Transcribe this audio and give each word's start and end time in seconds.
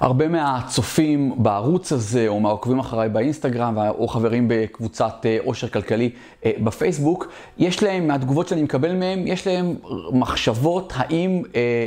הרבה 0.00 0.28
מהצופים 0.28 1.32
בערוץ 1.36 1.92
הזה, 1.92 2.28
או 2.28 2.40
מהעוקבים 2.40 2.78
אחריי 2.78 3.08
באינסטגרם, 3.08 3.78
או 3.78 4.08
חברים 4.08 4.46
בקבוצת 4.48 5.26
עושר 5.44 5.68
כלכלי 5.68 6.10
בפייסבוק, 6.46 7.32
יש 7.58 7.82
להם, 7.82 8.06
מהתגובות 8.06 8.48
שאני 8.48 8.62
מקבל 8.62 8.92
מהם, 8.94 9.26
יש 9.26 9.46
להם 9.46 9.74
מחשבות 10.12 10.92
האם 10.96 11.42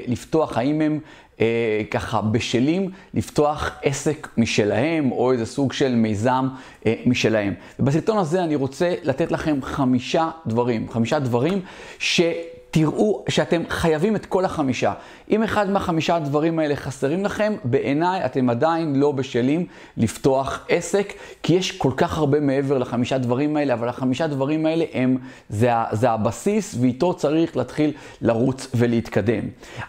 לפתוח, 0.08 0.58
האם 0.58 0.82
הם 0.82 1.00
ככה 1.92 2.22
בשלים 2.22 2.92
לפתוח 3.14 3.72
עסק 3.84 4.28
משלהם, 4.38 5.12
או 5.12 5.32
איזה 5.32 5.46
סוג 5.46 5.74
של 5.74 5.96
מיזם 5.96 6.48
משלהם. 7.06 7.54
ובסרטון 7.80 8.18
הזה 8.18 8.44
אני 8.44 8.56
רוצה 8.56 8.94
לתת 9.04 9.32
לכם 9.32 9.60
חמישה 9.62 10.30
דברים, 10.46 10.90
חמישה 10.90 11.20
דברים 11.20 11.62
ש... 12.00 12.22
תראו 12.72 13.26
שאתם 13.30 13.62
חייבים 13.70 14.16
את 14.16 14.26
כל 14.26 14.46
החמישה. 14.46 14.94
אם 15.32 15.44
אחד 15.44 15.70
מהחמישה 15.70 16.16
הדברים 16.16 16.60
האלה 16.60 16.76
חסרים 16.76 17.26
לכם, 17.26 17.54
בעיניי 17.64 18.26
אתם 18.26 18.50
עדיין 18.50 18.96
לא 18.96 19.12
בשלים 19.12 19.66
לפתוח 19.98 20.66
עסק, 20.70 21.14
כי 21.44 21.54
יש 21.54 21.72
כל 21.72 21.92
כך 21.98 22.18
הרבה 22.18 22.40
מעבר 22.40 22.78
לחמישה 22.78 23.18
דברים 23.18 23.58
האלה, 23.58 23.74
אבל 23.74 23.90
החמישה 23.90 24.28
דברים 24.28 24.66
האלה 24.66 24.86
הם, 24.94 25.18
זה, 25.50 25.72
זה 25.92 26.12
הבסיס, 26.12 26.76
ואיתו 26.82 27.14
צריך 27.14 27.58
להתחיל 27.58 27.94
לרוץ 28.22 28.68
ולהתקדם. 28.76 29.44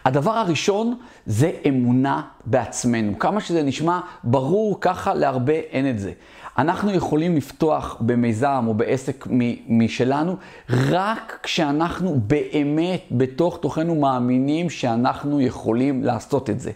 הדבר 0.05 0.31
הראשון 0.31 0.95
זה 1.27 1.51
אמונה 1.69 2.23
בעצמנו. 2.51 3.19
כמה 3.19 3.41
שזה 3.41 3.63
נשמע 3.63 4.01
ברור, 4.25 4.79
ככה 4.81 5.15
להרבה 5.15 5.53
אין 5.53 5.91
את 5.91 5.99
זה. 5.99 6.13
אנחנו 6.59 6.93
יכולים 6.93 7.37
לפתוח 7.37 7.97
במיזם 8.01 8.65
או 8.67 8.75
בעסק 8.75 9.27
משלנו 9.69 10.37
רק 10.71 11.39
כשאנחנו 11.43 12.21
באמת 12.27 13.03
בתוך 13.11 13.59
תוכנו 13.63 13.95
מאמינים 13.95 14.71
שאנחנו 14.71 15.41
יכולים 15.41 16.05
לעשות 16.05 16.51
את 16.51 16.61
זה. 16.61 16.71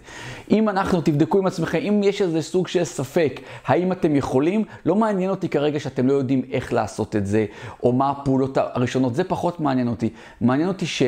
אם 0.51 0.69
אנחנו, 0.69 1.01
תבדקו 1.01 1.39
עם 1.39 1.47
עצמכם, 1.47 1.79
אם 1.79 2.01
יש 2.05 2.23
איזה 2.23 2.43
סוג 2.43 2.69
של 2.69 2.85
ספק, 2.85 3.41
האם 3.67 3.93
אתם 3.93 4.17
יכולים, 4.17 4.65
לא 4.87 4.95
מעניין 4.95 5.31
אותי 5.31 5.49
כרגע 5.49 5.81
שאתם 5.81 6.07
לא 6.07 6.13
יודעים 6.13 6.43
איך 6.53 6.73
לעשות 6.73 7.17
את 7.17 7.27
זה, 7.27 7.47
או 7.83 7.93
מה 7.93 8.11
הפעולות 8.11 8.59
הראשונות, 8.59 9.15
זה 9.15 9.25
פחות 9.25 9.61
מעניין 9.61 9.89
אותי. 9.89 10.11
מעניין 10.41 10.69
אותי 10.69 10.87
ש... 10.87 11.03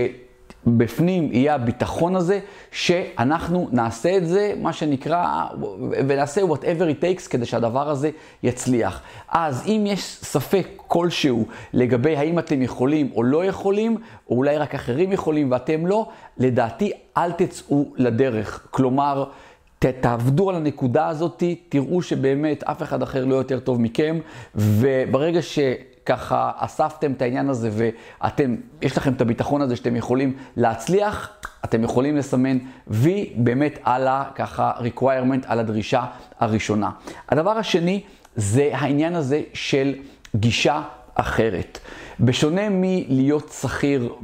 בפנים 0.66 1.28
יהיה 1.32 1.54
הביטחון 1.54 2.16
הזה 2.16 2.40
שאנחנו 2.72 3.68
נעשה 3.72 4.16
את 4.16 4.28
זה, 4.28 4.52
מה 4.60 4.72
שנקרא, 4.72 5.44
ונעשה 6.08 6.40
whatever 6.40 7.00
it 7.00 7.02
takes 7.02 7.28
כדי 7.28 7.46
שהדבר 7.46 7.90
הזה 7.90 8.10
יצליח. 8.42 9.02
אז 9.28 9.66
אם 9.66 9.84
יש 9.86 10.00
ספק 10.04 10.66
כלשהו 10.76 11.46
לגבי 11.72 12.16
האם 12.16 12.38
אתם 12.38 12.62
יכולים 12.62 13.10
או 13.14 13.22
לא 13.22 13.44
יכולים, 13.44 13.96
או 14.30 14.36
אולי 14.36 14.58
רק 14.58 14.74
אחרים 14.74 15.12
יכולים 15.12 15.52
ואתם 15.52 15.86
לא, 15.86 16.08
לדעתי 16.38 16.92
אל 17.16 17.32
תצאו 17.32 17.92
לדרך. 17.96 18.66
כלומר, 18.70 19.24
תעבדו 19.78 20.50
על 20.50 20.56
הנקודה 20.56 21.08
הזאת, 21.08 21.42
תראו 21.68 22.02
שבאמת 22.02 22.62
אף 22.62 22.82
אחד 22.82 23.02
אחר 23.02 23.24
לא 23.24 23.34
יותר 23.34 23.60
טוב 23.60 23.80
מכם, 23.80 24.18
וברגע 24.54 25.42
ש... 25.42 25.58
ככה 26.06 26.50
אספתם 26.56 27.12
את 27.12 27.22
העניין 27.22 27.48
הזה 27.48 27.70
ואתם, 27.72 28.56
יש 28.82 28.96
לכם 28.96 29.12
את 29.12 29.20
הביטחון 29.20 29.62
הזה 29.62 29.76
שאתם 29.76 29.96
יכולים 29.96 30.36
להצליח, 30.56 31.30
אתם 31.64 31.84
יכולים 31.84 32.16
לסמן 32.16 32.58
וי 32.88 33.32
באמת 33.36 33.78
על 33.82 34.08
ה, 34.08 34.24
ככה, 34.34 34.72
requirement, 34.78 35.46
על 35.46 35.60
הדרישה 35.60 36.04
הראשונה. 36.40 36.90
הדבר 37.28 37.50
השני 37.50 38.02
זה 38.36 38.70
העניין 38.72 39.14
הזה 39.14 39.42
של 39.54 39.94
גישה 40.36 40.82
אחרת. 41.14 41.78
בשונה 42.20 42.68
מלהיות 42.70 43.56
שכיר 43.60 44.14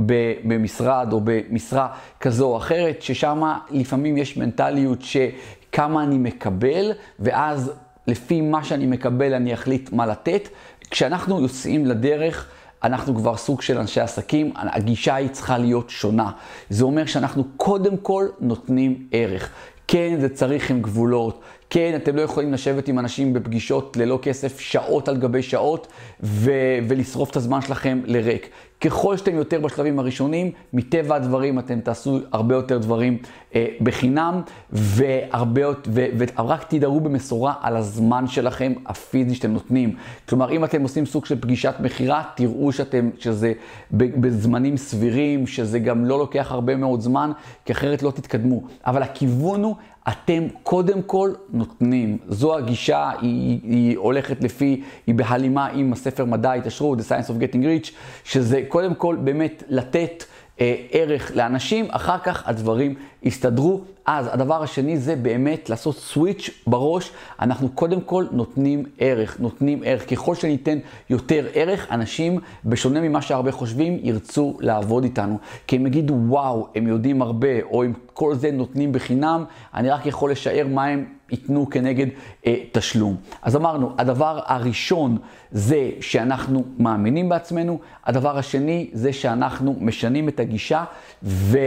במשרד 0.44 1.12
או 1.12 1.20
במשרה 1.24 1.88
כזו 2.20 2.46
או 2.46 2.56
אחרת, 2.56 3.02
ששם 3.02 3.42
לפעמים 3.70 4.16
יש 4.16 4.36
מנטליות 4.36 4.98
שכמה 5.02 6.02
אני 6.02 6.18
מקבל, 6.18 6.92
ואז 7.18 7.72
לפי 8.06 8.40
מה 8.40 8.64
שאני 8.64 8.86
מקבל 8.86 9.34
אני 9.34 9.54
אחליט 9.54 9.92
מה 9.92 10.06
לתת. 10.06 10.48
כשאנחנו 10.90 11.40
יוצאים 11.40 11.86
לדרך, 11.86 12.48
אנחנו 12.84 13.14
כבר 13.14 13.36
סוג 13.36 13.62
של 13.62 13.78
אנשי 13.78 14.00
עסקים, 14.00 14.52
הגישה 14.56 15.14
היא 15.14 15.28
צריכה 15.28 15.58
להיות 15.58 15.90
שונה. 15.90 16.30
זה 16.70 16.84
אומר 16.84 17.06
שאנחנו 17.06 17.44
קודם 17.56 17.96
כל 17.96 18.26
נותנים 18.40 19.06
ערך. 19.12 19.50
כן, 19.88 20.16
זה 20.20 20.28
צריך 20.28 20.70
עם 20.70 20.82
גבולות. 20.82 21.40
כן, 21.70 21.92
אתם 21.96 22.16
לא 22.16 22.22
יכולים 22.22 22.52
לשבת 22.52 22.88
עם 22.88 22.98
אנשים 22.98 23.32
בפגישות 23.32 23.96
ללא 23.96 24.18
כסף 24.22 24.60
שעות 24.60 25.08
על 25.08 25.16
גבי 25.16 25.42
שעות 25.42 25.86
ו- 26.22 26.78
ולשרוף 26.88 27.30
את 27.30 27.36
הזמן 27.36 27.60
שלכם 27.60 28.00
לריק. 28.04 28.50
ככל 28.80 29.16
שאתם 29.16 29.34
יותר 29.34 29.60
בשלבים 29.60 29.98
הראשונים, 29.98 30.50
מטבע 30.72 31.16
הדברים 31.16 31.58
אתם 31.58 31.80
תעשו 31.80 32.18
הרבה 32.32 32.54
יותר 32.54 32.78
דברים 32.78 33.18
אה, 33.54 33.66
בחינם, 33.80 34.40
והרבה, 34.72 35.62
ו- 35.88 36.06
ורק 36.18 36.64
תדארו 36.68 37.00
במשורה 37.00 37.54
על 37.60 37.76
הזמן 37.76 38.26
שלכם 38.26 38.72
הפיזי 38.86 39.34
שאתם 39.34 39.52
נותנים. 39.52 39.96
כלומר, 40.28 40.50
אם 40.50 40.64
אתם 40.64 40.82
עושים 40.82 41.06
סוג 41.06 41.26
של 41.26 41.40
פגישת 41.40 41.74
מכירה, 41.80 42.22
תראו 42.34 42.72
שאתם, 42.72 43.10
שזה 43.18 43.52
בזמנים 43.90 44.76
סבירים, 44.76 45.46
שזה 45.46 45.78
גם 45.78 46.04
לא 46.04 46.18
לוקח 46.18 46.52
הרבה 46.52 46.76
מאוד 46.76 47.00
זמן, 47.00 47.32
כי 47.64 47.72
אחרת 47.72 48.02
לא 48.02 48.10
תתקדמו. 48.10 48.62
אבל 48.86 49.02
הכיוון 49.02 49.62
הוא 49.62 49.74
אתם 50.08 50.46
קודם 50.62 51.02
כל 51.02 51.30
נותנים. 51.50 52.18
זו 52.28 52.56
הגישה, 52.56 53.10
היא, 53.20 53.60
היא 53.62 53.98
הולכת 53.98 54.44
לפי, 54.44 54.82
היא 55.06 55.14
בהלימה 55.14 55.66
עם 55.66 55.92
הספר 55.92 56.24
מדע 56.24 56.50
ההתעשרות, 56.50 56.98
The 56.98 57.02
Science 57.02 57.28
of 57.28 57.42
Getting 57.42 57.86
Rich, 57.86 57.92
שזה 58.24 58.62
קודם 58.70 58.94
כל 58.94 59.16
באמת 59.20 59.62
לתת 59.68 60.24
אה, 60.60 60.74
ערך 60.90 61.32
לאנשים, 61.34 61.86
אחר 61.90 62.18
כך 62.18 62.48
הדברים 62.48 62.94
יסתדרו. 63.22 63.80
אז 64.06 64.28
הדבר 64.32 64.62
השני 64.62 64.98
זה 64.98 65.16
באמת 65.16 65.70
לעשות 65.70 65.96
סוויץ' 65.96 66.50
בראש. 66.66 67.10
אנחנו 67.40 67.68
קודם 67.68 68.00
כל 68.00 68.26
נותנים 68.30 68.84
ערך, 68.98 69.40
נותנים 69.40 69.82
ערך. 69.84 70.10
ככל 70.10 70.34
שניתן 70.34 70.78
יותר 71.10 71.46
ערך, 71.54 71.86
אנשים, 71.90 72.40
בשונה 72.64 73.00
ממה 73.00 73.22
שהרבה 73.22 73.52
חושבים, 73.52 73.98
ירצו 74.02 74.56
לעבוד 74.60 75.04
איתנו. 75.04 75.38
כי 75.66 75.76
הם 75.76 75.86
יגידו, 75.86 76.14
וואו, 76.14 76.68
הם 76.74 76.86
יודעים 76.86 77.22
הרבה, 77.22 77.62
או 77.62 77.84
אם 77.84 77.92
כל 78.12 78.34
זה 78.34 78.50
נותנים 78.50 78.92
בחינם, 78.92 79.44
אני 79.74 79.90
רק 79.90 80.06
יכול 80.06 80.30
לשער 80.30 80.66
מה 80.66 80.84
הם 80.84 81.04
ייתנו 81.30 81.70
כנגד 81.70 82.06
אה, 82.46 82.56
תשלום. 82.72 83.16
אז 83.42 83.56
אמרנו, 83.56 83.94
הדבר 83.98 84.40
הראשון 84.46 85.18
זה 85.52 85.90
שאנחנו 86.00 86.64
מאמינים 86.78 87.28
בעצמנו, 87.28 87.80
הדבר 88.04 88.38
השני 88.38 88.90
זה 88.92 89.12
שאנחנו 89.12 89.76
משנים 89.80 90.28
את 90.28 90.40
הגישה 90.40 90.84
ו... 91.22 91.58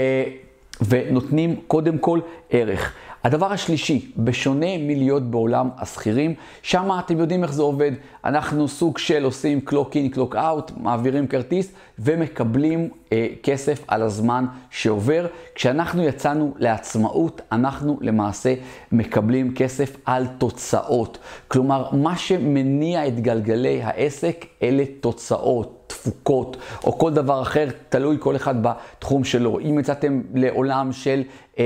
ונותנים 0.87 1.55
קודם 1.67 1.97
כל 1.97 2.19
ערך. 2.49 2.93
הדבר 3.23 3.51
השלישי, 3.51 4.11
בשונה 4.17 4.77
מלהיות 4.79 5.23
בעולם 5.23 5.69
השכירים, 5.77 6.33
שם 6.61 6.89
אתם 6.99 7.19
יודעים 7.19 7.43
איך 7.43 7.53
זה 7.53 7.61
עובד. 7.61 7.91
אנחנו 8.25 8.67
סוג 8.67 8.97
של 8.97 9.23
עושים 9.23 9.61
קלוק 9.61 9.95
אין, 9.95 10.09
קלוק 10.09 10.35
אאוט, 10.35 10.71
מעבירים 10.77 11.27
כרטיס 11.27 11.71
ומקבלים 11.99 12.89
אה, 13.11 13.27
כסף 13.43 13.83
על 13.87 14.01
הזמן 14.01 14.45
שעובר. 14.69 15.27
כשאנחנו 15.55 16.03
יצאנו 16.03 16.53
לעצמאות, 16.57 17.41
אנחנו 17.51 17.97
למעשה 18.01 18.53
מקבלים 18.91 19.53
כסף 19.55 19.97
על 20.05 20.27
תוצאות. 20.37 21.17
כלומר, 21.47 21.89
מה 21.91 22.17
שמניע 22.17 23.07
את 23.07 23.19
גלגלי 23.19 23.83
העסק 23.83 24.45
אלה 24.63 24.83
תוצאות. 24.99 25.79
תפוקות, 25.87 26.57
או 26.83 26.97
כל 26.97 27.13
דבר 27.13 27.41
אחר, 27.41 27.67
תלוי 27.89 28.17
כל 28.19 28.35
אחד 28.35 28.55
בתחום 28.61 29.23
שלו. 29.23 29.59
אם 29.59 29.79
יצאתם 29.79 30.21
לעולם 30.33 30.91
של... 30.91 31.23
אה, 31.59 31.63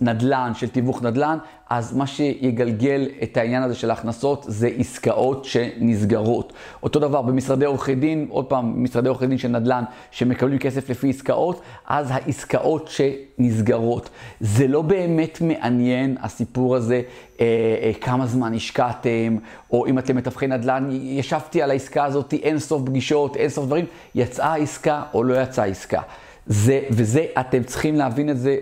נדל"ן, 0.00 0.52
של 0.54 0.68
תיווך 0.68 1.02
נדל"ן, 1.02 1.38
אז 1.70 1.96
מה 1.96 2.06
שיגלגל 2.06 3.08
את 3.22 3.36
העניין 3.36 3.62
הזה 3.62 3.74
של 3.74 3.90
ההכנסות 3.90 4.44
זה 4.48 4.68
עסקאות 4.78 5.44
שנסגרות. 5.44 6.52
אותו 6.82 7.00
דבר 7.00 7.22
במשרדי 7.22 7.64
עורכי 7.64 7.94
דין, 7.94 8.26
עוד 8.30 8.44
פעם, 8.44 8.84
משרדי 8.84 9.08
עורכי 9.08 9.26
דין 9.26 9.38
של 9.38 9.48
נדל"ן 9.48 9.84
שמקבלים 10.10 10.58
כסף 10.58 10.90
לפי 10.90 11.10
עסקאות, 11.10 11.60
אז 11.86 12.06
העסקאות 12.10 12.90
שנסגרות. 12.90 14.10
זה 14.40 14.66
לא 14.66 14.82
באמת 14.82 15.38
מעניין 15.40 16.16
הסיפור 16.20 16.76
הזה, 16.76 17.02
אה, 17.40 17.46
אה, 17.82 17.92
כמה 18.00 18.26
זמן 18.26 18.54
השקעתם, 18.54 19.36
או 19.70 19.86
אם 19.86 19.98
אתם 19.98 20.16
מתווכי 20.16 20.46
נדל"ן, 20.46 20.88
ישבתי 20.92 21.62
על 21.62 21.70
העסקה 21.70 22.04
הזאת 22.04 22.32
אין 22.32 22.58
סוף 22.58 22.82
פגישות, 22.86 23.36
אין 23.36 23.48
סוף 23.48 23.66
דברים, 23.66 23.84
יצאה 24.14 24.54
עסקה 24.54 25.02
או 25.14 25.24
לא 25.24 25.42
יצאה 25.42 25.64
עסקה. 25.64 26.00
זה, 26.46 26.80
וזה, 26.90 27.26
אתם 27.40 27.62
צריכים 27.62 27.94
להבין 27.94 28.30
את 28.30 28.38
זה 28.38 28.56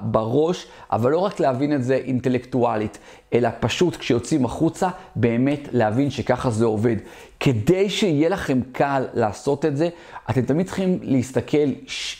בראש, 0.00 0.66
אבל 0.92 1.10
לא 1.10 1.18
רק 1.18 1.40
להבין 1.40 1.74
את 1.74 1.84
זה 1.84 1.94
אינטלקטואלית, 1.94 2.98
אלא 3.32 3.48
פשוט 3.60 3.96
כשיוצאים 3.96 4.44
החוצה, 4.44 4.88
באמת 5.16 5.68
להבין 5.72 6.10
שככה 6.10 6.50
זה 6.50 6.64
עובד. 6.64 6.96
כדי 7.48 7.90
שיהיה 7.90 8.28
לכם 8.28 8.60
קל 8.72 9.04
לעשות 9.14 9.64
את 9.64 9.76
זה, 9.76 9.88
אתם 10.30 10.40
תמיד 10.40 10.66
צריכים 10.66 10.98
להסתכל 11.02 11.68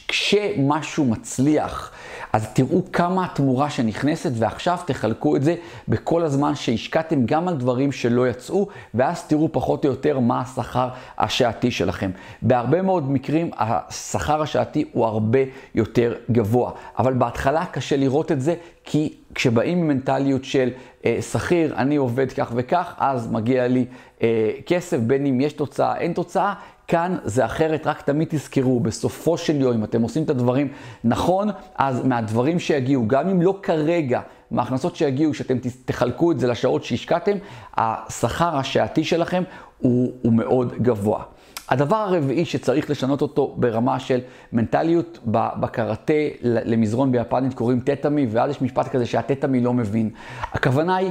כשמשהו 0.08 1.04
מצליח. 1.04 1.92
אז 2.32 2.48
תראו 2.52 2.82
כמה 2.92 3.24
התמורה 3.24 3.70
שנכנסת, 3.70 4.30
ועכשיו 4.34 4.78
תחלקו 4.86 5.36
את 5.36 5.44
זה 5.44 5.54
בכל 5.88 6.22
הזמן 6.22 6.54
שהשקעתם 6.54 7.26
גם 7.26 7.48
על 7.48 7.56
דברים 7.56 7.92
שלא 7.92 8.28
יצאו, 8.28 8.68
ואז 8.94 9.24
תראו 9.24 9.52
פחות 9.52 9.84
או 9.84 9.90
יותר 9.90 10.18
מה 10.18 10.40
השכר 10.40 10.88
השעתי 11.18 11.70
שלכם. 11.70 12.10
בהרבה 12.42 12.82
מאוד 12.82 13.10
מקרים 13.10 13.50
השכר 13.56 14.42
השעתי 14.42 14.84
הוא 14.92 15.04
הרבה 15.04 15.38
יותר 15.74 16.14
גבוה, 16.30 16.70
אבל 16.98 17.12
בהתחלה 17.12 17.66
קשה 17.66 17.96
לראות 17.96 18.32
את 18.32 18.40
זה, 18.40 18.54
כי 18.84 19.14
כשבאים 19.38 19.80
ממנטליות 19.80 20.44
של 20.44 20.70
אה, 21.04 21.18
שכיר, 21.22 21.74
אני 21.76 21.96
עובד 21.96 22.32
כך 22.32 22.52
וכך, 22.54 22.94
אז 22.98 23.32
מגיע 23.32 23.68
לי 23.68 23.84
אה, 24.22 24.50
כסף, 24.66 24.98
בין 24.98 25.26
אם 25.26 25.40
יש 25.40 25.52
תוצאה, 25.52 25.96
אין 25.96 26.12
תוצאה. 26.12 26.54
כאן 26.88 27.16
זה 27.24 27.44
אחרת, 27.44 27.86
רק 27.86 28.02
תמיד 28.02 28.28
תזכרו, 28.30 28.80
בסופו 28.80 29.38
של 29.38 29.60
יום, 29.60 29.74
אם 29.74 29.84
אתם 29.84 30.02
עושים 30.02 30.22
את 30.22 30.30
הדברים 30.30 30.68
נכון, 31.04 31.48
אז 31.76 32.04
מהדברים 32.04 32.58
שיגיעו, 32.58 33.08
גם 33.08 33.28
אם 33.28 33.42
לא 33.42 33.58
כרגע, 33.62 34.20
מההכנסות 34.50 34.96
שיגיעו, 34.96 35.34
שאתם 35.34 35.56
תחלקו 35.84 36.32
את 36.32 36.40
זה 36.40 36.46
לשעות 36.46 36.84
שהשקעתם, 36.84 37.36
השכר 37.76 38.56
השעתי 38.56 39.04
שלכם 39.04 39.42
הוא, 39.78 40.12
הוא 40.22 40.32
מאוד 40.32 40.72
גבוה. 40.82 41.22
הדבר 41.68 41.96
הרביעי 41.96 42.44
שצריך 42.44 42.90
לשנות 42.90 43.22
אותו 43.22 43.54
ברמה 43.56 44.00
של 44.00 44.20
מנטליות, 44.52 45.18
בקראטה 45.26 46.12
למזרון 46.42 47.12
ביפנית 47.12 47.54
קוראים 47.54 47.80
טטמי, 47.80 48.26
ואז 48.30 48.50
יש 48.50 48.62
משפט 48.62 48.88
כזה 48.88 49.06
שהטטמי 49.06 49.60
לא 49.60 49.74
מבין. 49.74 50.10
הכוונה 50.52 50.96
היא, 50.96 51.10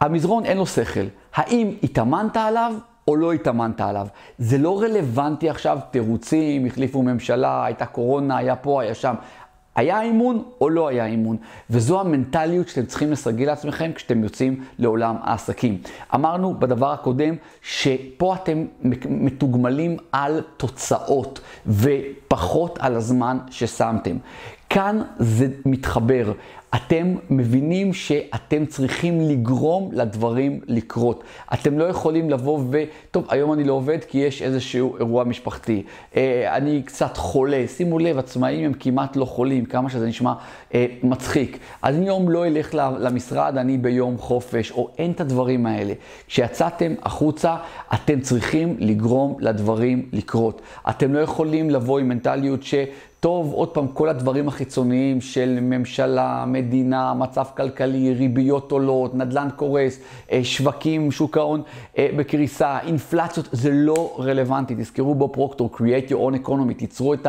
המזרון 0.00 0.44
אין 0.44 0.56
לו 0.56 0.66
שכל. 0.66 1.06
האם 1.34 1.70
התאמנת 1.82 2.36
עליו 2.36 2.74
או 3.08 3.16
לא 3.16 3.32
התאמנת 3.32 3.80
עליו? 3.80 4.06
זה 4.38 4.58
לא 4.58 4.80
רלוונטי 4.80 5.50
עכשיו, 5.50 5.78
תירוצים, 5.90 6.66
החליפו 6.66 7.02
ממשלה, 7.02 7.64
הייתה 7.64 7.86
קורונה, 7.86 8.36
היה 8.36 8.56
פה, 8.56 8.82
היה 8.82 8.94
שם. 8.94 9.14
היה 9.76 10.02
אימון 10.02 10.42
או 10.60 10.70
לא 10.70 10.88
היה 10.88 11.06
אימון. 11.06 11.36
וזו 11.70 12.00
המנטליות 12.00 12.68
שאתם 12.68 12.86
צריכים 12.86 13.12
לסגל 13.12 13.46
לעצמכם 13.46 13.92
כשאתם 13.94 14.24
יוצאים 14.24 14.64
לעולם 14.78 15.16
העסקים. 15.22 15.78
אמרנו 16.14 16.54
בדבר 16.58 16.92
הקודם 16.92 17.34
שפה 17.62 18.34
אתם 18.34 18.64
מתוגמלים 19.08 19.96
על 20.12 20.40
תוצאות 20.56 21.40
ופחות 21.66 22.78
על 22.78 22.96
הזמן 22.96 23.38
ששמתם. 23.50 24.16
כאן 24.76 25.02
זה 25.18 25.48
מתחבר. 25.66 26.32
אתם 26.74 27.14
מבינים 27.30 27.92
שאתם 27.92 28.66
צריכים 28.66 29.20
לגרום 29.20 29.90
לדברים 29.92 30.60
לקרות. 30.66 31.24
אתם 31.54 31.78
לא 31.78 31.84
יכולים 31.84 32.30
לבוא 32.30 32.60
ו... 32.70 32.82
טוב, 33.10 33.26
היום 33.28 33.52
אני 33.52 33.64
לא 33.64 33.72
עובד 33.72 33.98
כי 34.08 34.18
יש 34.18 34.42
איזשהו 34.42 34.96
אירוע 34.96 35.24
משפחתי. 35.24 35.82
אה, 36.16 36.56
אני 36.56 36.82
קצת 36.82 37.16
חולה. 37.16 37.64
שימו 37.68 37.98
לב, 37.98 38.18
עצמאים 38.18 38.64
הם 38.64 38.72
כמעט 38.72 39.16
לא 39.16 39.24
חולים, 39.24 39.64
כמה 39.64 39.90
שזה 39.90 40.06
נשמע 40.06 40.32
אה, 40.74 40.86
מצחיק. 41.02 41.58
אז 41.82 41.96
אני 41.96 42.06
יום 42.06 42.28
לא 42.28 42.46
אלך 42.46 42.74
למשרד, 42.74 43.58
אני 43.58 43.78
ביום 43.78 44.18
חופש, 44.18 44.70
או 44.70 44.90
אין 44.98 45.10
את 45.10 45.20
הדברים 45.20 45.66
האלה. 45.66 45.92
כשיצאתם 46.26 46.94
החוצה, 47.02 47.56
אתם 47.94 48.20
צריכים 48.20 48.76
לגרום 48.78 49.36
לדברים 49.40 50.08
לקרות. 50.12 50.62
אתם 50.88 51.14
לא 51.14 51.18
יכולים 51.18 51.70
לבוא 51.70 51.98
עם 51.98 52.08
מנטליות 52.08 52.62
ש... 52.62 52.74
טוב, 53.26 53.52
עוד 53.52 53.68
פעם, 53.68 53.88
כל 53.88 54.08
הדברים 54.08 54.48
החיצוניים 54.48 55.20
של 55.20 55.58
ממשלה, 55.62 56.44
מדינה, 56.46 57.14
מצב 57.14 57.44
כלכלי, 57.56 58.14
ריביות 58.14 58.72
עולות, 58.72 59.14
נדל"ן 59.14 59.48
קורס, 59.56 60.00
אה, 60.32 60.40
שווקים, 60.44 61.10
שוק 61.10 61.36
ההון 61.36 61.62
אה, 61.98 62.08
בקריסה, 62.16 62.78
אינפלציות, 62.80 63.48
זה 63.52 63.70
לא 63.72 64.16
רלוונטי. 64.18 64.74
תזכרו 64.74 65.14
בו 65.14 65.28
פרוקטור, 65.28 65.70
create 65.74 66.10
your 66.10 66.14
own 66.14 66.46
economy, 66.46 66.74
תיצרו 66.76 67.14
את 67.14 67.26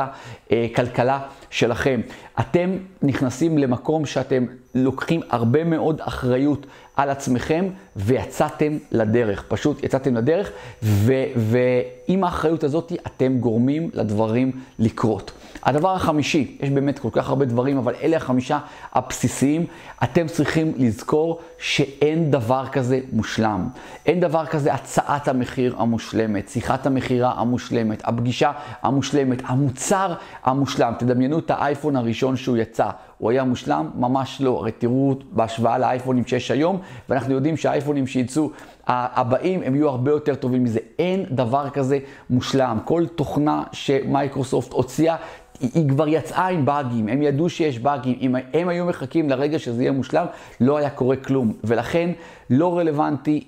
הכלכלה 0.51 1.19
שלכם. 1.49 2.01
אתם 2.39 2.69
נכנסים 3.01 3.57
למקום 3.57 4.05
שאתם 4.05 4.45
לוקחים 4.75 5.21
הרבה 5.29 5.63
מאוד 5.63 6.01
אחריות 6.01 6.65
על 6.97 7.09
עצמכם 7.09 7.65
ויצאתם 7.95 8.77
לדרך. 8.91 9.43
פשוט 9.47 9.83
יצאתם 9.83 10.15
לדרך, 10.15 10.51
ועם 10.81 12.23
האחריות 12.23 12.63
הזאת 12.63 12.93
אתם 13.07 13.37
גורמים 13.39 13.89
לדברים 13.93 14.51
לקרות. 14.79 15.31
הדבר 15.63 15.95
החמישי, 15.95 16.57
יש 16.59 16.69
באמת 16.69 16.99
כל 16.99 17.09
כך 17.11 17.29
הרבה 17.29 17.45
דברים, 17.45 17.77
אבל 17.77 17.93
אלה 18.03 18.17
החמישה 18.17 18.59
הבסיסיים. 18.93 19.65
אתם 20.03 20.27
צריכים 20.27 20.73
לזכור 20.77 21.39
שאין 21.59 22.31
דבר 22.31 22.65
כזה 22.71 22.99
מושלם. 23.11 23.67
אין 24.05 24.19
דבר 24.19 24.45
כזה 24.45 24.73
הצעת 24.73 25.27
המחיר 25.27 25.75
המושלמת, 25.77 26.49
שיחת 26.49 26.85
המכירה 26.85 27.33
המושלמת, 27.37 28.01
הפגישה 28.03 28.51
המושלמת, 28.81 29.41
המוצר 29.45 30.13
המושלם. 30.43 30.93
תדמיינו 30.99 31.39
את 31.39 31.51
האייפון 31.51 31.95
הראשון 31.95 32.35
שהוא 32.35 32.57
יצא. 32.57 32.89
הוא 33.17 33.31
היה 33.31 33.43
מושלם? 33.43 33.89
ממש 33.95 34.41
לא. 34.41 34.57
הרי 34.59 34.71
תראו 34.71 35.15
בהשוואה 35.31 35.77
לאייפונים 35.77 36.25
שיש 36.25 36.51
היום, 36.51 36.79
ואנחנו 37.09 37.33
יודעים 37.33 37.57
שהאייפונים 37.57 38.07
שיצאו 38.07 38.51
הבאים 38.87 39.61
הם 39.63 39.75
יהיו 39.75 39.89
הרבה 39.89 40.11
יותר 40.11 40.35
טובים 40.35 40.63
מזה. 40.63 40.79
אין 40.99 41.25
דבר 41.31 41.69
כזה 41.69 41.99
מושלם. 42.29 42.79
כל 42.85 43.05
תוכנה 43.15 43.63
שמייקרוסופט 43.71 44.73
הוציאה 44.73 45.15
היא 45.59 45.89
כבר 45.89 46.07
יצאה 46.07 46.47
עם 46.47 46.65
באגים, 46.65 47.07
הם 47.07 47.21
ידעו 47.21 47.49
שיש 47.49 47.79
באגים, 47.79 48.17
אם 48.21 48.35
הם 48.53 48.69
היו 48.69 48.85
מחכים 48.85 49.29
לרגע 49.29 49.59
שזה 49.59 49.83
יהיה 49.83 49.91
מושלם, 49.91 50.25
לא 50.61 50.77
היה 50.77 50.89
קורה 50.89 51.15
כלום. 51.15 51.53
ולכן 51.63 52.09
לא 52.49 52.77
רלוונטי 52.77 53.43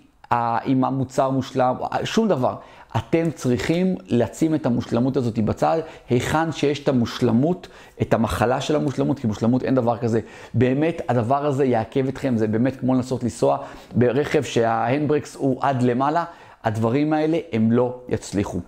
אם 0.65 0.83
המוצר 0.83 1.29
מושלם, 1.29 1.75
שום 2.03 2.27
דבר. 2.27 2.55
אתם 2.97 3.31
צריכים 3.31 3.95
לשים 4.07 4.55
את 4.55 4.65
המושלמות 4.65 5.17
הזאת 5.17 5.39
בצד, 5.39 5.79
היכן 6.09 6.51
שיש 6.51 6.79
את 6.79 6.87
המושלמות, 6.87 7.67
את 8.01 8.13
המחלה 8.13 8.61
של 8.61 8.75
המושלמות, 8.75 9.19
כי 9.19 9.27
מושלמות 9.27 9.63
אין 9.63 9.75
דבר 9.75 9.97
כזה. 9.97 10.19
באמת, 10.53 11.01
הדבר 11.09 11.45
הזה 11.45 11.65
יעכב 11.65 12.07
אתכם, 12.07 12.37
זה 12.37 12.47
באמת 12.47 12.79
כמו 12.79 12.95
לנסות 12.95 13.23
לנסוע 13.23 13.57
ברכב 13.95 14.43
שההנדברקס 14.43 15.35
הוא 15.35 15.57
עד 15.61 15.81
למעלה, 15.81 16.23
הדברים 16.63 17.13
האלה 17.13 17.37
הם 17.51 17.71
לא 17.71 17.99
יצליחו. 18.09 18.59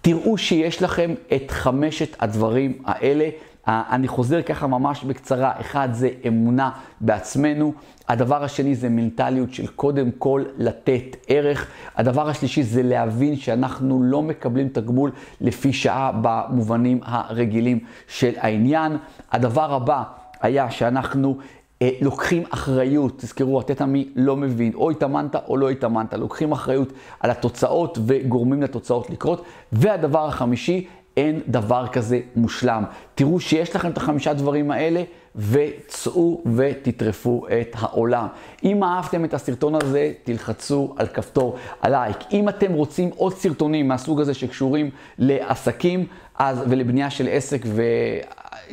תראו 0.00 0.38
שיש 0.38 0.82
לכם 0.82 1.14
את 1.34 1.50
חמשת 1.50 2.16
הדברים 2.20 2.78
האלה. 2.84 3.28
אני 3.68 4.08
חוזר 4.08 4.42
ככה 4.42 4.66
ממש 4.66 5.04
בקצרה. 5.04 5.52
אחד 5.60 5.88
זה 5.92 6.10
אמונה 6.26 6.70
בעצמנו. 7.00 7.72
הדבר 8.08 8.44
השני 8.44 8.74
זה 8.74 8.88
מנטליות 8.88 9.54
של 9.54 9.66
קודם 9.66 10.10
כל 10.18 10.44
לתת 10.56 11.16
ערך. 11.28 11.66
הדבר 11.96 12.28
השלישי 12.28 12.62
זה 12.62 12.82
להבין 12.82 13.36
שאנחנו 13.36 14.02
לא 14.02 14.22
מקבלים 14.22 14.68
תגמול 14.68 15.10
לפי 15.40 15.72
שעה 15.72 16.10
במובנים 16.22 17.00
הרגילים 17.04 17.78
של 18.08 18.32
העניין. 18.36 18.96
הדבר 19.32 19.74
הבא 19.74 20.02
היה 20.40 20.70
שאנחנו 20.70 21.38
אה, 21.82 21.90
לוקחים 22.00 22.42
אחריות, 22.50 23.18
תזכרו, 23.18 23.60
הטטמי 23.60 24.08
לא 24.16 24.36
מבין, 24.36 24.74
או 24.74 24.90
התאמנת 24.90 25.36
או 25.48 25.56
לא 25.56 25.70
התאמנת, 25.70 26.14
לוקחים 26.14 26.52
אחריות 26.52 26.92
על 27.20 27.30
התוצאות 27.30 27.98
וגורמים 28.06 28.62
לתוצאות 28.62 29.10
לקרות. 29.10 29.44
והדבר 29.72 30.26
החמישי, 30.28 30.86
אין 31.18 31.40
דבר 31.48 31.86
כזה 31.86 32.20
מושלם. 32.36 32.84
תראו 33.18 33.40
שיש 33.40 33.76
לכם 33.76 33.90
את 33.90 33.96
החמישה 33.96 34.32
דברים 34.32 34.70
האלה, 34.70 35.02
וצאו 35.36 36.42
ותטרפו 36.56 37.46
את 37.60 37.76
העולם. 37.78 38.26
אם 38.64 38.84
אהבתם 38.84 39.24
את 39.24 39.34
הסרטון 39.34 39.74
הזה, 39.74 40.12
תלחצו 40.24 40.94
על 40.96 41.06
כפתור 41.06 41.56
הלייק. 41.82 42.16
אם 42.32 42.48
אתם 42.48 42.72
רוצים 42.72 43.10
עוד 43.16 43.34
סרטונים 43.34 43.88
מהסוג 43.88 44.20
הזה 44.20 44.34
שקשורים 44.34 44.90
לעסקים 45.18 46.06
אז, 46.38 46.62
ולבנייה 46.68 47.10
של 47.10 47.28
עסק 47.30 47.62
ו... 47.66 47.82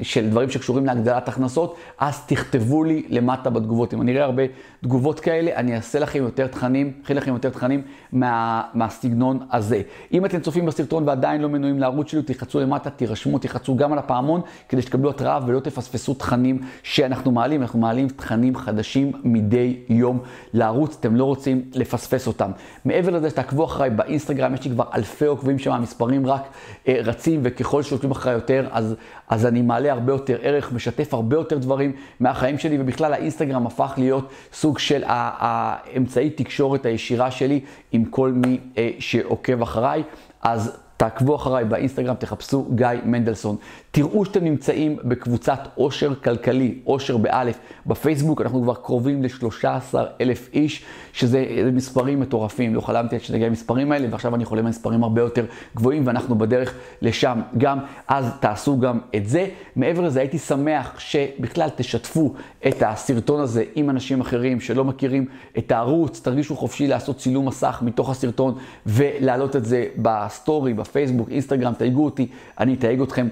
של 0.02 0.30
דברים 0.30 0.50
שקשורים 0.50 0.86
להגדלת 0.86 1.28
הכנסות, 1.28 1.76
אז 2.00 2.26
תכתבו 2.26 2.84
לי 2.84 3.04
למטה 3.10 3.50
בתגובות. 3.50 3.94
אם 3.94 4.02
אני 4.02 4.12
אראה 4.12 4.24
הרבה 4.24 4.44
תגובות 4.84 5.20
כאלה, 5.20 5.56
אני 5.56 5.76
אעשה 5.76 6.00
לכם 6.00 6.20
יותר 6.20 6.48
תכנים, 6.48 6.94
אכין 7.04 7.18
לכם 7.18 7.34
יותר 7.34 7.50
תכנים 7.50 7.82
מה, 8.12 8.62
מהסגנון 8.74 9.40
הזה. 9.52 9.82
אם 10.14 10.26
אתם 10.26 10.40
צופים 10.40 10.66
בסרטון 10.66 11.08
ועדיין 11.08 11.42
לא 11.42 11.50
מנויים 11.50 11.80
לערוץ 11.80 12.12
שלי, 12.12 12.24
תלחצו 12.24 12.60
למטה, 12.60 12.90
תירשמו, 12.90 13.40
תלחצו 13.40 13.76
גם 13.76 13.94
על 13.94 14.00
הפעמון, 14.00 14.35
כדי 14.70 14.82
שתקבלו 14.82 15.10
התראה 15.10 15.40
ולא 15.48 15.60
תפספסו 15.60 16.14
תכנים 16.14 16.62
שאנחנו 16.84 17.32
מעלים. 17.32 17.62
אנחנו 17.62 17.80
מעלים 17.80 18.08
תכנים 18.08 18.56
חדשים 18.56 19.12
מדי 19.24 19.78
יום 19.90 20.20
לערוץ, 20.54 20.98
אתם 21.00 21.16
לא 21.16 21.24
רוצים 21.24 21.62
לפספס 21.74 22.28
אותם. 22.28 22.52
מעבר 22.86 23.12
לזה, 23.12 23.30
שתעקבו 23.30 23.66
אחריי 23.66 23.90
באינסטגרם, 23.90 24.54
יש 24.54 24.64
לי 24.66 24.72
כבר 24.72 24.84
אלפי 24.94 25.26
עוקבים 25.26 25.60
שם, 25.60 25.72
המספרים 25.72 26.28
רק 26.28 26.42
אה, 26.88 27.00
רצים, 27.04 27.40
וככל 27.44 27.84
שעוקבים 27.84 28.12
אחריי 28.12 28.36
יותר, 28.36 28.68
אז, 28.72 28.96
אז 29.30 29.46
אני 29.46 29.62
מעלה 29.62 29.92
הרבה 29.92 30.14
יותר 30.14 30.38
ערך, 30.42 30.72
משתף 30.72 31.14
הרבה 31.14 31.36
יותר 31.36 31.58
דברים 31.58 31.92
מהחיים 32.20 32.58
שלי, 32.58 32.78
ובכלל 32.82 33.14
האינסטגרם 33.14 33.68
הפך 33.68 33.94
להיות 33.98 34.30
סוג 34.54 34.80
של 34.80 35.04
האמצעי 35.06 36.30
תקשורת 36.30 36.86
הישירה 36.86 37.32
שלי 37.32 37.60
עם 37.92 38.06
כל 38.06 38.32
מי 38.32 38.60
אה, 38.78 38.90
שעוקב 39.00 39.62
אחריי. 39.62 40.04
אז 40.42 40.78
תעקבו 40.98 41.36
אחריי 41.36 41.66
באינסטגרם, 41.66 42.16
תחפשו 42.16 42.66
גיא 42.76 42.88
מנדלסון. 43.06 43.56
תראו 43.96 44.26
שאתם 44.26 44.44
נמצאים 44.44 44.98
בקבוצת 45.04 45.60
עושר 45.76 46.16
כלכלי, 46.16 46.80
עושר 46.84 47.18
באלף, 47.18 47.60
בפייסבוק, 47.86 48.42
אנחנו 48.42 48.62
כבר 48.62 48.74
קרובים 48.74 49.24
ל-13 49.24 49.96
אלף 50.22 50.50
איש, 50.54 50.86
שזה 51.14 51.70
מספרים 51.74 52.20
מטורפים, 52.20 52.76
לא 52.76 52.82
חלמתי 52.82 53.16
עד 53.16 53.22
שנגיע 53.22 53.48
למספרים 53.48 53.92
האלה, 53.92 54.08
ועכשיו 54.12 54.36
אני 54.36 54.46
חולם 54.46 54.66
על 54.66 54.70
מספרים 54.70 55.04
הרבה 55.04 55.22
יותר 55.22 55.46
גבוהים, 55.76 56.08
ואנחנו 56.08 56.38
בדרך 56.38 56.74
לשם 57.02 57.42
גם, 57.58 57.80
אז 58.08 58.26
תעשו 58.40 58.80
גם 58.80 59.00
את 59.16 59.30
זה. 59.30 59.48
מעבר 59.76 60.02
לזה, 60.02 60.20
הייתי 60.20 60.38
שמח 60.38 61.00
שבכלל 61.00 61.70
תשתפו 61.76 62.34
את 62.68 62.84
הסרטון 62.86 63.40
הזה 63.40 63.64
עם 63.76 63.90
אנשים 63.90 64.22
אחרים 64.22 64.60
שלא 64.60 64.84
מכירים 64.84 65.26
את 65.58 65.72
הערוץ, 65.72 66.20
תרגישו 66.20 66.56
חופשי 66.56 66.88
לעשות 66.88 67.18
צילום 67.18 67.48
מסך 67.48 67.80
מתוך 67.86 68.10
הסרטון 68.10 68.56
ולהעלות 68.86 69.56
את 69.56 69.66
זה 69.66 69.86
בסטורי, 69.98 70.74
בפייסבוק, 70.74 71.30
אינסטגרם, 71.30 71.74
תייגו 71.74 72.06
אותי, 72.06 72.28
אני 72.60 72.74
אתייג 72.74 73.02
אתכם. 73.02 73.28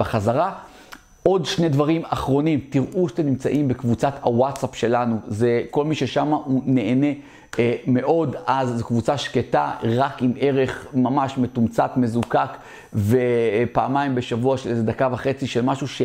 בחזרה. 0.00 0.52
עוד 1.22 1.46
שני 1.46 1.68
דברים 1.68 2.02
אחרונים, 2.08 2.60
תראו 2.70 3.08
שאתם 3.08 3.26
נמצאים 3.26 3.68
בקבוצת 3.68 4.14
הוואטסאפ 4.22 4.76
שלנו, 4.76 5.16
זה 5.28 5.62
כל 5.70 5.84
מי 5.84 5.94
ששם 5.94 6.26
הוא 6.26 6.62
נהנה 6.66 7.06
אה, 7.58 7.76
מאוד, 7.86 8.36
אז 8.46 8.68
זו 8.68 8.84
קבוצה 8.84 9.18
שקטה, 9.18 9.70
רק 9.82 10.22
עם 10.22 10.32
ערך 10.38 10.86
ממש 10.94 11.38
מתומצת, 11.38 11.90
מזוקק, 11.96 12.48
ופעמיים 12.94 14.14
בשבוע 14.14 14.56
של 14.56 14.70
איזה 14.70 14.82
דקה 14.82 15.08
וחצי 15.12 15.46
של 15.46 15.62
משהו 15.62 15.88
ש... 15.88 16.02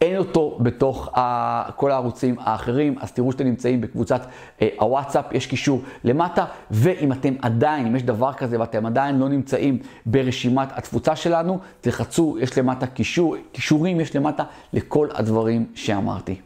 אין 0.00 0.16
אותו 0.16 0.58
בתוך 0.60 1.08
ה, 1.18 1.70
כל 1.76 1.90
הערוצים 1.90 2.36
האחרים, 2.38 2.94
אז 3.00 3.12
תראו 3.12 3.32
שאתם 3.32 3.44
נמצאים 3.44 3.80
בקבוצת 3.80 4.26
אה, 4.62 4.68
הוואטסאפ, 4.80 5.24
יש 5.32 5.46
קישור 5.46 5.82
למטה, 6.04 6.44
ואם 6.70 7.12
אתם 7.12 7.34
עדיין, 7.42 7.86
אם 7.86 7.96
יש 7.96 8.02
דבר 8.02 8.32
כזה 8.32 8.60
ואתם 8.60 8.86
עדיין 8.86 9.18
לא 9.18 9.28
נמצאים 9.28 9.78
ברשימת 10.06 10.68
התפוצה 10.72 11.16
שלנו, 11.16 11.58
תלחצו, 11.80 12.36
יש 12.40 12.58
למטה 12.58 12.86
קישור, 12.86 13.36
קישורים 13.52 14.00
יש 14.00 14.16
למטה 14.16 14.44
לכל 14.72 15.08
הדברים 15.14 15.66
שאמרתי. 15.74 16.36